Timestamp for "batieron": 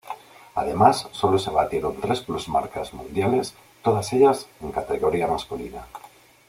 1.51-2.01